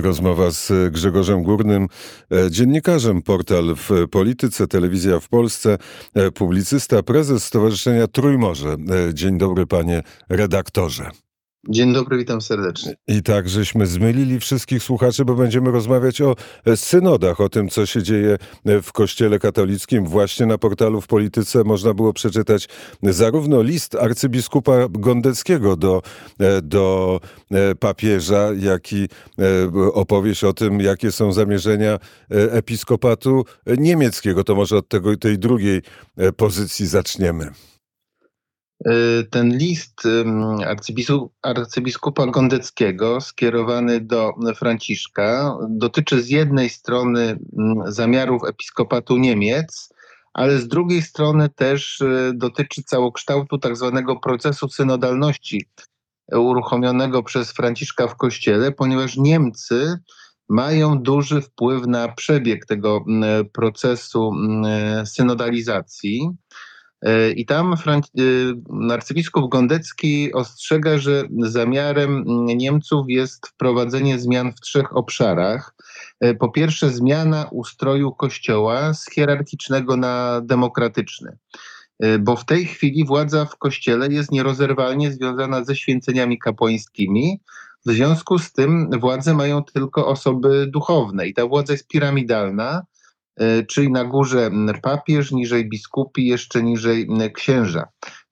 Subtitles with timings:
[0.00, 1.88] rozmowa z Grzegorzem Górnym,
[2.32, 5.78] e, dziennikarzem portal w polityce, telewizja w Polsce,
[6.14, 8.76] e, publicysta, prezes Stowarzyszenia Trójmorze.
[9.08, 11.10] E, dzień dobry panie redaktorze.
[11.68, 12.94] Dzień dobry, witam serdecznie.
[13.08, 16.34] I tak, żeśmy zmylili wszystkich słuchaczy, bo będziemy rozmawiać o
[16.76, 18.36] synodach, o tym, co się dzieje
[18.82, 20.06] w Kościele katolickim.
[20.06, 22.68] Właśnie na portalu w Polityce można było przeczytać
[23.02, 26.02] zarówno list arcybiskupa Gondeckiego do,
[26.62, 27.20] do
[27.80, 29.08] papieża, jak i
[29.92, 31.98] opowieść o tym, jakie są zamierzenia
[32.30, 33.44] episkopatu
[33.78, 34.44] niemieckiego.
[34.44, 35.82] To może od tego, tej drugiej
[36.36, 37.50] pozycji zaczniemy.
[38.86, 40.02] Y, ten list
[41.42, 47.38] arcybiskupa Gondeckiego skierowany do Franciszka dotyczy z jednej strony
[47.86, 49.88] zamiarów episkopatu Niemiec,
[50.34, 55.66] ale z drugiej strony też y, dotyczy całokształtu tak zwanego procesu synodalności
[56.32, 59.98] uruchomionego przez Franciszka w Kościele, ponieważ Niemcy
[60.48, 63.04] mają duży wpływ na przebieg tego
[63.52, 64.32] procesu
[65.04, 66.30] synodalizacji.
[67.02, 74.96] E, I tam e, arcybiskup Gondecki ostrzega, że zamiarem Niemców jest wprowadzenie zmian w trzech
[74.96, 75.74] obszarach.
[76.20, 81.38] E, po pierwsze, zmiana ustroju kościoła z hierarchicznego na demokratyczny
[82.20, 87.40] bo w tej chwili władza w kościele jest nierozerwalnie związana ze święceniami kapłańskimi.
[87.86, 92.82] W związku z tym władze mają tylko osoby duchowne i ta władza jest piramidalna.
[93.38, 94.50] E, czyli na górze
[94.82, 97.84] papież, niżej biskupi, jeszcze niżej księża.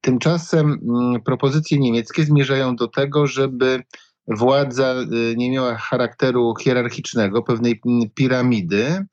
[0.00, 0.78] Tymczasem
[1.24, 3.82] propozycje niemieckie zmierzają do tego, żeby
[4.28, 7.80] władza e, nie miała charakteru hierarchicznego, pewnej
[8.14, 9.04] piramidy,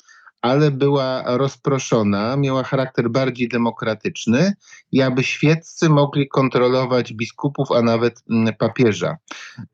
[0.42, 4.54] ale była rozproszona, miała charakter bardziej demokratyczny
[4.92, 9.18] i aby świeccy mogli kontrolować biskupów, a nawet mm, papieża.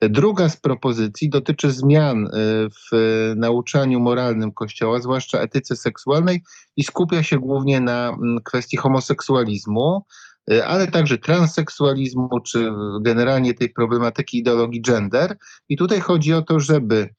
[0.01, 2.29] Druga z propozycji dotyczy zmian y,
[2.69, 6.43] w nauczaniu moralnym Kościoła, zwłaszcza etyce seksualnej
[6.77, 10.05] i skupia się głównie na mm, kwestii homoseksualizmu,
[10.51, 12.71] y, ale także transseksualizmu, czy
[13.01, 15.37] generalnie tej problematyki ideologii gender.
[15.69, 17.09] I tutaj chodzi o to, żeby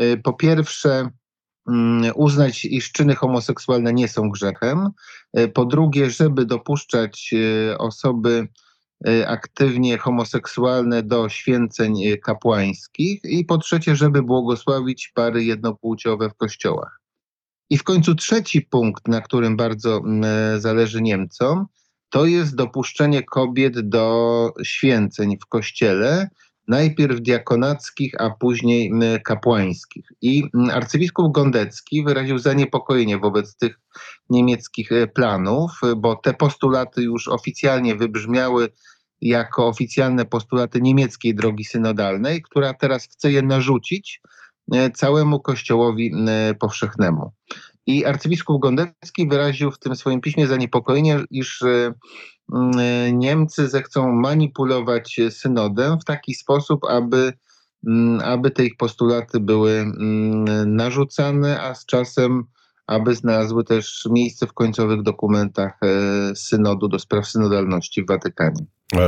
[0.00, 1.10] y, po pierwsze
[2.14, 4.90] uznać, iż czyny homoseksualne nie są grzechem.
[5.32, 8.48] E, po drugie, żeby dopuszczać e, osoby
[9.06, 17.00] e, aktywnie homoseksualne do święceń kapłańskich i po trzecie, żeby błogosławić pary jednopłciowe w kościołach.
[17.70, 21.66] I w końcu trzeci punkt, na którym bardzo mm, zależy Niemcom,
[22.08, 26.28] to jest dopuszczenie kobiet do święceń w kościele,
[26.68, 28.92] najpierw diakonackich, a później
[29.24, 30.04] kapłańskich.
[30.22, 33.80] I arcybiskup Gondecki wyraził zaniepokojenie wobec tych
[34.30, 38.68] niemieckich e, planów, bo te postulaty już oficjalnie wybrzmiały
[39.20, 44.20] jako oficjalne postulaty niemieckiej drogi synodalnej, która teraz chce je narzucić
[44.72, 46.12] e, całemu Kościołowi
[46.60, 47.32] powszechnemu.
[47.86, 51.94] I arcybiskup Gondecki wyraził w tym swoim piśmie zaniepokojenie, iż e,
[52.52, 57.32] Mm, Niemcy zechcą manipulować synodem w taki sposób, aby,
[58.24, 59.86] aby te ich postulaty były
[60.66, 62.44] narzucane, a z czasem
[62.86, 68.66] aby znalazły też miejsce w końcowych dokumentach e, synodu do spraw synodalności w Watykanie.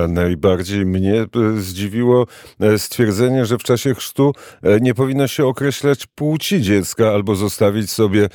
[0.08, 1.26] Najbardziej mnie e,
[1.60, 2.26] zdziwiło
[2.60, 4.32] e, stwierdzenie, że w czasie chrztu
[4.80, 8.28] nie powinno się określać płci dziecka albo zostawić sobie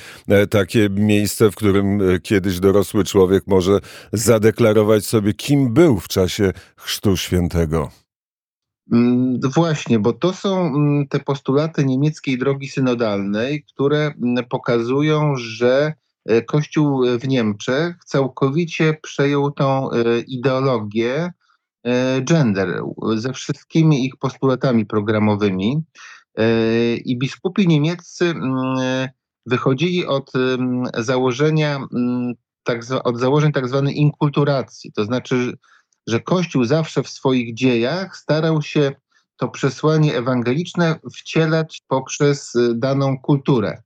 [0.49, 3.79] takie miejsce, w którym kiedyś dorosły człowiek może
[4.13, 8.00] zadeklarować sobie, kim był w czasie chrztu świętego.
[8.91, 15.93] Mm, właśnie, bo to są mm, te postulaty niemieckiej drogi synodalnej, które mm, pokazują, że
[16.25, 21.31] e, Kościół w Niemczech całkowicie przejął tą e, ideologię
[21.83, 22.81] e, gender
[23.15, 25.83] ze wszystkimi ich postulatami programowymi.
[27.05, 28.33] I biskupi niemieccy
[29.45, 30.31] wychodzili od
[30.97, 31.79] założenia,
[32.63, 35.57] tak, od założeń tak zwanej inkulturacji, to znaczy,
[36.07, 38.91] że Kościół zawsze w swoich dziejach starał się
[39.37, 43.81] to przesłanie ewangeliczne wcielać poprzez y, daną kulturę.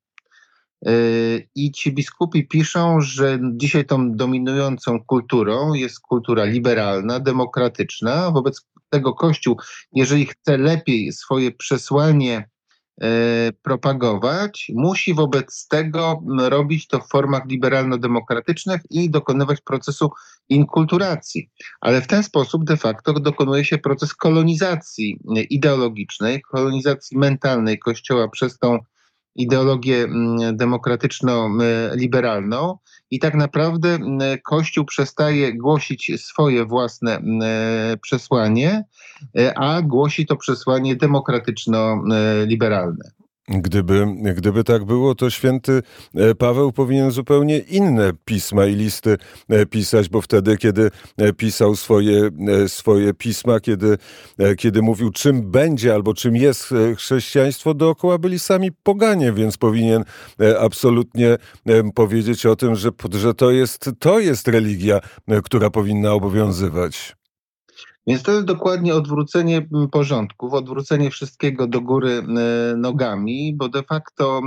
[0.88, 8.31] Y, I ci biskupi piszą, że dzisiaj tą dominującą kulturą jest kultura liberalna, demokratyczna.
[8.31, 9.60] Wobec tego Kościół,
[9.94, 12.50] jeżeli chce lepiej swoje przesłanie
[13.62, 20.09] propagować, musi wobec tego robić to w formach liberalno-demokratycznych i dokonywać procesu
[20.50, 21.50] inkulturacji.
[21.81, 25.19] Ale w ten sposób de facto dokonuje się proces kolonizacji
[25.50, 28.80] ideologicznej, kolonizacji mentalnej Kościoła przez tą
[29.36, 32.78] ideologię mm, demokratyczno-liberalną
[33.12, 37.42] i tak naprawdę mm, Kościół przestaje głosić swoje własne mm,
[38.02, 38.84] przesłanie,
[39.38, 43.12] e, a głosi to przesłanie demokratyczno-liberalne.
[43.47, 45.81] Gdyby, gdyby tak było, to święty
[46.15, 49.18] e, Paweł powinien zupełnie inne pisma i listy
[49.50, 52.30] e, pisać, bo wtedy, kiedy e, pisał swoje,
[52.68, 53.97] swoje pisma, kiedy,
[54.57, 60.03] kiedy mówił, czym będzie albo czym jest chrześcijaństwo, dookoła byli sami poganie, więc powinien
[60.59, 61.38] absolutnie
[61.95, 65.00] powiedzieć o tym, że, że to, jest, to jest religia,
[65.44, 67.15] która powinna obowiązywać.
[68.07, 72.24] Więc to jest dokładnie odwrócenie porządków, odwrócenie wszystkiego do góry
[72.78, 74.42] nogami, bo de facto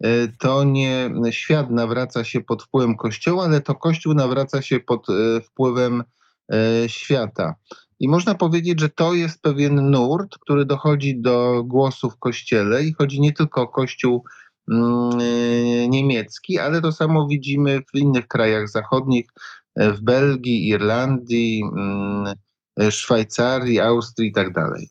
[0.00, 5.10] e, to nie świat nawraca się pod wpływem Kościoła, ale to Kościół nawraca się pod
[5.10, 6.04] e, wpływem
[6.52, 7.54] e, świata.
[8.00, 12.92] I można powiedzieć, że to jest pewien nurt, który dochodzi do głosu w Kościele i
[12.92, 14.24] chodzi nie tylko o Kościół
[15.88, 19.26] niemiecki, ale to samo widzimy w innych krajach zachodnich,
[19.76, 21.62] w Belgii, Irlandii,
[22.90, 24.88] Szwajcarii, Austrii i tak dalej.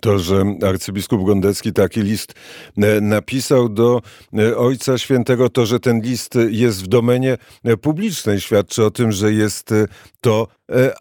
[0.00, 2.34] To, że arcybiskup Gondecki taki list
[2.76, 4.02] e, napisał do
[4.38, 9.12] e, Ojca Świętego, to, że ten list jest w domenie e, publicznej, świadczy o tym,
[9.12, 9.74] że jest
[10.20, 10.48] to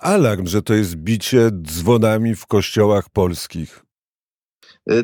[0.01, 3.85] alarm, że to jest bicie dzwonami w kościołach polskich.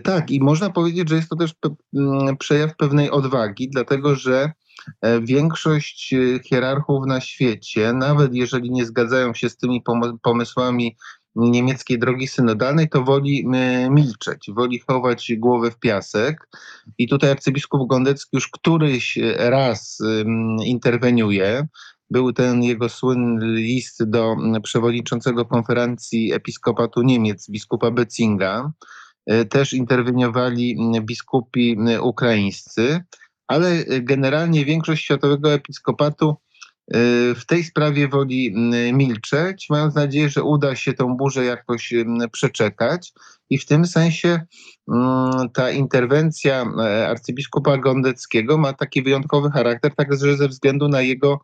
[0.04, 1.54] Tak, i można powiedzieć, że jest to też
[2.40, 4.52] przejaw pewnej odwagi, dlatego że
[5.22, 9.84] większość hierarchów na świecie, nawet jeżeli nie zgadzają się z tymi
[10.22, 10.96] pomysłami
[11.36, 13.48] niemieckiej drogi synodalnej, to woli
[13.90, 16.48] milczeć, woli chować głowę w piasek.
[16.98, 19.98] I tutaj arcybiskup Gondecki już któryś raz
[20.66, 21.68] interweniuje.
[22.10, 28.72] Był ten jego słynny list do przewodniczącego konferencji episkopatu Niemiec, biskupa Betzinga.
[29.26, 33.04] E, też interweniowali biskupi ukraińscy,
[33.52, 36.36] ale generalnie większość światowego episkopatu
[36.96, 38.54] Y, w tej sprawie woli
[38.94, 41.94] milczeć, mając nadzieję, że uda się tą burzę jakoś
[42.32, 43.14] przeczekać.
[43.50, 44.42] I w tym sensie
[45.54, 51.42] ta interwencja e, arcybiskupa Gondeckiego ma taki wyjątkowy charakter, także ze względu na jego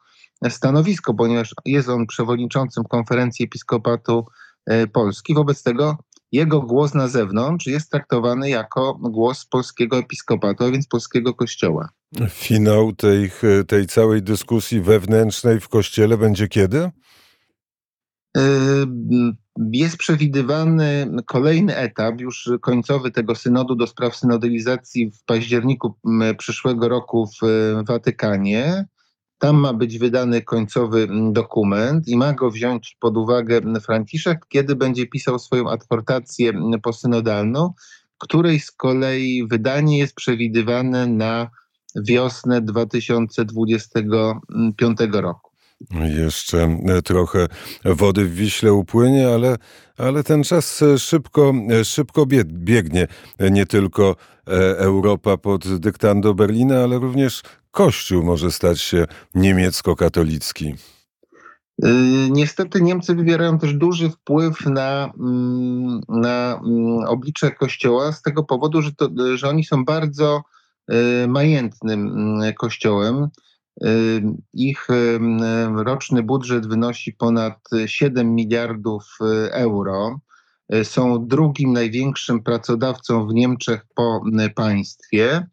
[0.50, 4.25] stanowisko, ponieważ jest on przewodniczącym konferencji episkopatu
[4.65, 5.33] e, Polski.
[5.33, 5.98] Wobec tego
[6.31, 11.89] jego głos na zewnątrz jest traktowany jako głos polskiego episkopatu, a więc polskiego kościoła.
[12.29, 13.31] Finał tej,
[13.68, 16.91] tej całej dyskusji wewnętrznej w kościele będzie kiedy?
[18.38, 18.41] Yy,
[19.71, 25.95] jest przewidywany kolejny etap, już końcowy tego synodu do spraw synodalizacji w październiku
[26.38, 27.45] przyszłego roku w
[27.88, 28.85] Watykanie.
[29.39, 34.75] Tam ma być wydany końcowy mm, dokument i ma go wziąć pod uwagę Franciszek, kiedy
[34.75, 37.74] będzie pisał swoją adhortację mm, posynodalną,
[38.18, 41.50] której z kolei wydanie jest przewidywane na
[41.95, 45.48] wiosnę 2025 roku.
[46.18, 47.48] Jeszcze e, trochę
[47.86, 49.56] wody w Wiśle upłynie, ale,
[49.98, 53.07] ale ten czas e, szybko, e, szybko biegnie.
[53.51, 54.16] Nie tylko
[54.78, 57.42] Europa pod dyktando Berlina, ale również
[57.72, 59.06] Kościół może stać się
[59.36, 60.75] niemiecko-katolicki.
[62.30, 68.81] Niestety Niemcy wywierają też duży wpływ na, mm, na mm, oblicze Kościoła z tego powodu,
[68.81, 70.42] że, to, że oni są bardzo
[71.28, 73.28] majętnym mm, kościołem.
[74.54, 74.88] Ich
[75.75, 80.19] roczny budżet wynosi ponad 7 miliardów y, euro.
[80.75, 85.48] Y, są drugim największym pracodawcą w Niemczech po y, państwie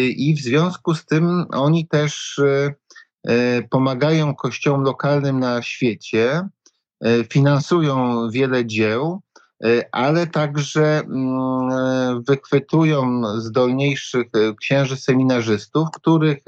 [0.00, 2.40] i w związku z tym oni też
[3.70, 6.48] pomagają kościołom lokalnym na świecie,
[7.28, 9.22] finansują wiele dzieł,
[9.92, 14.26] ale także mm, wychwytują zdolniejszych
[14.60, 16.38] księży seminarzystów, których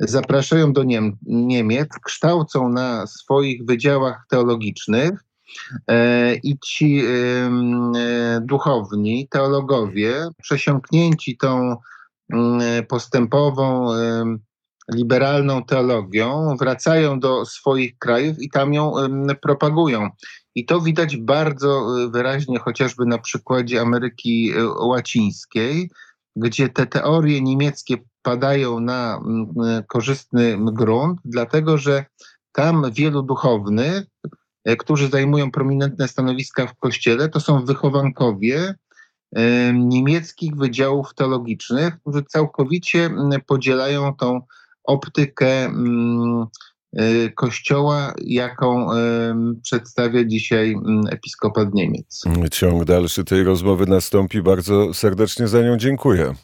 [0.00, 5.24] zapraszają do Niem Niemiec, kształcą na swoich wydziałach teologicznych
[5.88, 7.10] e, i ci e,
[8.40, 11.76] duchowni, teologowie, przesiąknięci tą
[12.88, 13.88] postępową,
[14.94, 18.92] liberalną teologią, wracają do swoich krajów i tam ją
[19.42, 20.08] propagują.
[20.54, 25.90] I to widać bardzo wyraźnie chociażby na przykładzie Ameryki e, Łacińskiej,
[26.36, 32.04] gdzie te teorie niemieckie padają na mm, korzystny grunt, dlatego że
[32.52, 34.04] tam wielu duchownych,
[34.64, 38.74] e, którzy zajmują prominentne stanowiska w kościele, to są wychowankowie
[39.74, 44.40] niemieckich wydziałów teologicznych, którzy całkowicie mm, podzielają tą
[44.84, 46.46] optykę mm,
[46.96, 48.88] e, Kościoła, jaką
[49.62, 50.76] przedstawia dzisiaj
[51.10, 52.22] episkopat Niemiec.
[52.50, 54.42] Ciąg dalszy tej rozmowy nastąpi.
[54.42, 56.34] Bardzo serdecznie za nią dziękuję.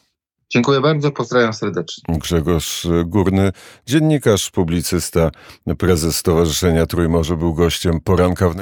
[0.53, 2.03] Dziękuję bardzo, pozdrawiam serdecznie.
[2.19, 3.51] Grzegorz Górny,
[3.85, 5.31] dziennikarz, publicysta,
[5.77, 8.55] prezes Stowarzyszenia Trójmorze był gościem poranka w